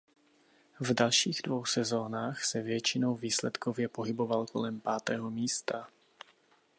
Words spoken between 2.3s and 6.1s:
se většinou výsledkově pohyboval kolem pátého místa.